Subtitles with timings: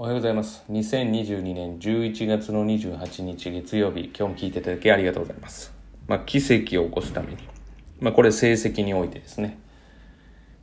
[0.00, 0.62] おはようございます。
[0.70, 5.74] 2022年11月の28日月曜日、今日も聞いていただきありがとうございます。
[6.06, 7.38] まあ、奇跡を起こすために。
[7.98, 9.58] まあ、これ成績においてですね。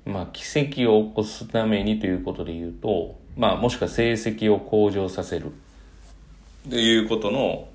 [0.05, 5.51] まあ、奇跡を起こすためにということで言うと、まあ、もしくは成績を向上させる。
[6.69, 7.67] ということの、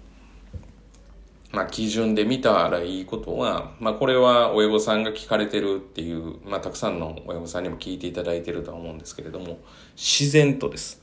[1.53, 9.59] まあ、基準で見たらいいことは、まあ、これは親御さんが聞かれてるっていう、まあ、たくさんの親御さんにも聞いていただいてるとは思うんですけれども、
[9.95, 11.00] 自然とです。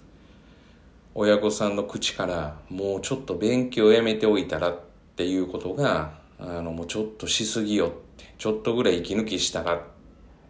[1.20, 4.80] 親御さんの口から、もうちょっと勉強やめておいたらっ
[5.16, 9.82] ていうことが、あの、もうちょっとしすぎよって、ちょっとぐらい息抜きしたらっ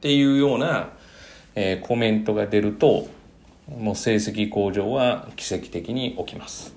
[0.01, 0.89] ていうような、
[1.55, 3.07] えー、コメントが出ると、
[3.69, 6.75] もう成績向上は奇跡的に起きます。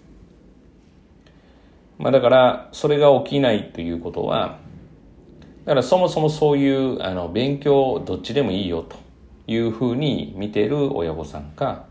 [1.99, 4.59] まあ、だからそれが起きないということは
[5.67, 8.97] だからそもそもそういうあの勉強どっちでもいいよと
[9.47, 11.90] いうふうに見てる親御さんか、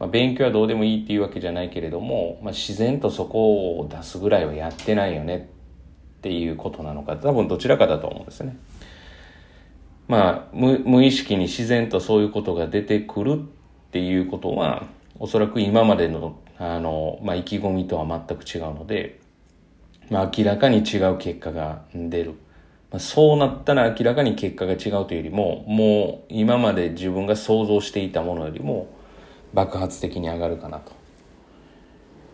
[0.00, 5.48] まあ、勉強はどうでもいいっていうわけじゃないけれども、まあ、自然とそこを出すぐらいはやってないよね
[6.18, 8.58] っていうことなのか多分どちらかだと思うんですね。
[10.08, 14.86] まあ無無意識に自然とそういうことが出てくるっていうことは
[15.20, 19.20] おそらく今までのあの、まあ、意気込みとは全く違うので
[20.10, 22.34] まあ、明らかに違う結果が出る。
[22.90, 28.88] まあ、そうなったら明らかに結果が違うというよりも、もう今まで自分が想像していたものよりも
[29.54, 30.92] 爆発的に上がるかなと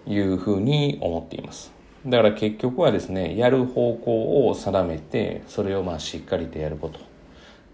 [0.06, 1.72] いうふうに思っています。
[2.06, 7.00] だから結局はですね、やる方向を定めて、それをまあしっかりとやること。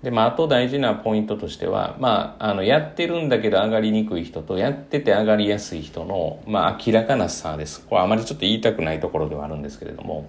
[0.02, 7.86] で、まあ、あと大事なポイントとしては、まあ、あの、やってるんだけど上がりにくい人と、やってて上がりやすい人の、まあ、明らかな差です。
[7.86, 10.28] これあまりちょっと言いたくないところではあるんですけれども、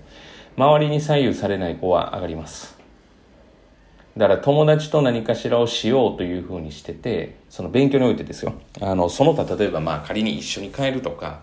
[0.58, 2.83] 周りに左右されない子は上がります。
[4.16, 8.54] だから友達と何かしらをしようというふうにしてて、その勉強においてですよ。
[8.80, 11.42] あの、その他例えばまあ仮に一緒に帰るとか、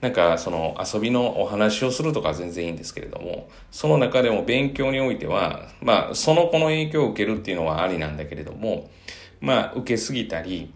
[0.00, 8.90] なんかその遊びのお話をするとか全然いいんですけれども、その中でも勉強においては、まあその子の影響を受けるっていうのはありなんだけれども、
[9.40, 10.72] まあ受けすぎたり、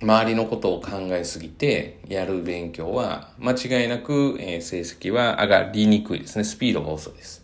[0.00, 6.44] 周りのことを考えすぎてやる勉強は間違いなく、成績は上がりにくいですね。
[6.44, 7.43] スピードが遅いです。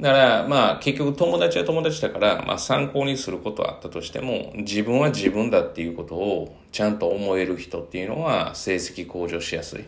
[0.00, 9.84] だからまあ結局友達は友達だからまあ参考にすることはあったとしても自分は自分だっていうことをちゃんと思える人っていうのは成績向上しやすい。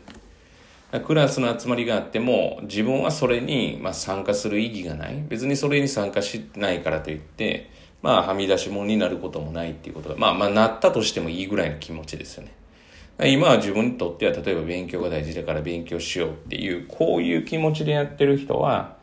[1.04, 5.24] クラスの集まりがあっても自分はそれにまあ参加する意義がない。
[5.28, 12.52] 別にそれに参加しないからといってまあはみ出し物になることもないっていうことがまあまあなったとしてもいいぐらいの気持ちですよね。
[13.24, 18.96] 今は自分にとっては例えば勉強が大事だから勉強しようっていうこういう気持ちでやってる人は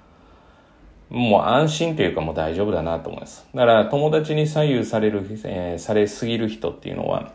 [1.13, 3.45] もう安心というかもう大丈夫だなと思います。
[3.53, 7.33] だから友達に左右される、えー、されすぎる人っていうのは、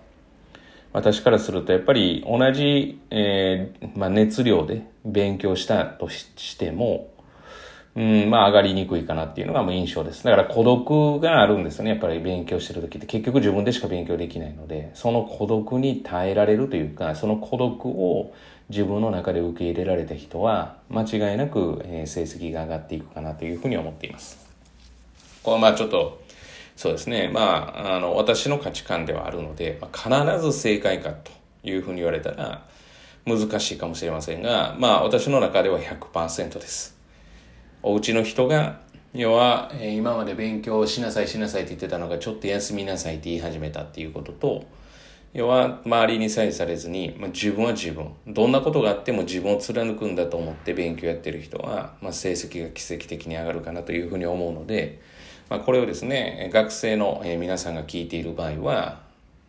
[0.93, 7.09] 私からするとやっぱり同じ、えー、まあ、熱量で勉強したとしても、
[7.99, 10.23] うん、まあ上がりにくいかなっていうのがもう印象です。
[10.23, 11.91] だから孤独があるんですよね。
[11.91, 18.33] やっぱり勉強してる時って結局自分でしか勉強できないので、その孤独に耐えられるというか、その孤独を
[18.69, 24.49] 自分の中で受け入れられた人は間違いなく、成績が上がっていくかなというふうに思っています。
[25.43, 26.21] これまあちょっと
[26.77, 31.33] そうですねまああの私の価値観ではあるので、まあ、必ず正解かと
[31.65, 32.67] いうふうに言われたら
[33.27, 36.98] 難しいかもしれませんがまあ私の中では100%です。
[37.89, 38.81] お家の人が
[39.15, 44.67] 要は、え今まで勉強しなさいしなさいって言ってたのがちょっと休みなさいって言い始めたっていうことと
[45.33, 48.13] 要は周りに左右されずに、まあ、自分は自分。
[48.27, 55.01] どんなことがあっても自分を貫くんだと思って勉強やってる人は、まあ、成績が奇跡的に上がるかなというふうに思うので、
[55.49, 59.01] まあ、これをですね学生の皆さんが聞いている場合は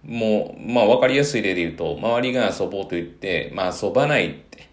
[0.06, 4.69] もう、まあ、分かりやすい例で言うと周りが遊ぼうと言って、まあ、遊ばないって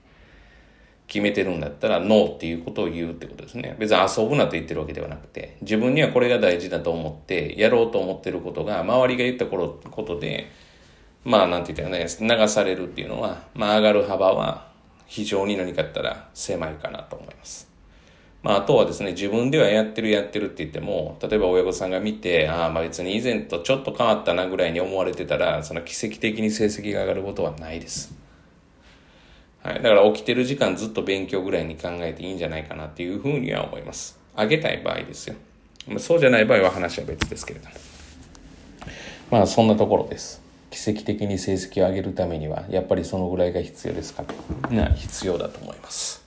[1.07, 3.77] 決めてるんだったらノーっていうことを言うってことですね。
[3.79, 10.51] 別に遊ぶなと言ってるわけではなくて、自分にはこれが大事だと思って、やろうと思ってることが、周りが言ったことで、
[11.25, 14.69] まあなんて言ったらね、流されるっていうのは、まあ上がる幅は
[15.07, 17.71] 非常に何かあったら狭いかなと思います。
[18.43, 28.16] まああとはですね、自分ではやってるやってるって言っても、例えば親御さんが見て、ああまあ別に以前とちょっと変わったなぐらいに思われてたら、その奇跡的に成績が上がることはないです。
[29.67, 29.83] はい。
[29.83, 34.17] だから起きてる時間ずっと勉強ぐらいに考えていいんじゃないかなっていうふうには思います。
[34.37, 35.35] 上げたい場合ですよ。
[35.99, 37.73] そうじゃない場合は話は別ですけれども。
[39.33, 40.47] まあそんなところです。
[40.71, 44.25] 奇跡的に成績を上げるためにはやっぱりそのぐらいが必要ですか
[44.71, 46.23] な必要だと思います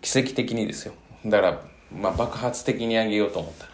[0.00, 0.94] 奇跡的にですよ
[1.26, 3.70] だから、まあ、爆発的に上げようと思ったら、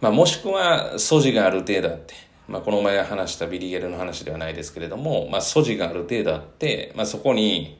[0.00, 2.14] まあ、もしくは素地がある程度あって
[2.48, 7.78] まあ、この前話したビリゲルの話ではないですけれども、まあ、素地がある程度あって、まあ、そこに、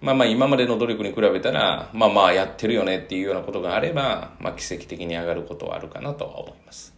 [0.00, 6.92] まあまあ今までの努力に比べたら、まあまあやってるよねっていうようなことがあれば、まあ奇跡的に上がることはあるかなとは思います。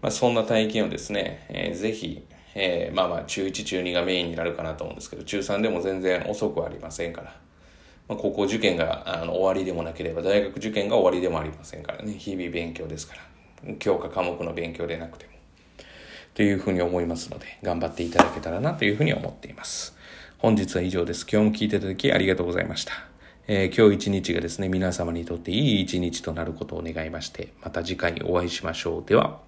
[0.00, 2.24] まあそんな体験をですね、えー、ぜひ、
[2.54, 7.34] えー、まあまあ中1中2がメインになるかなと思うんですけど、中3でも全然遅くはありませんから。
[8.08, 13.16] まあ、高校受験があの終わりでもなければ大学受験が終わりでもありませんからね日々勉強ですか
[13.64, 15.32] ら教科科目の勉強でなくても
[16.36, 19.96] というふうに思いますので頑張っていただけたらなというふうに思っています
[20.38, 22.92] 本日は以上です今日も聞いていただきありがとうございました
[23.48, 29.08] えー、今日一日がですね、皆様にとっていい一日となることを願いまして、また次回お会いしましょう。
[29.08, 29.38] では。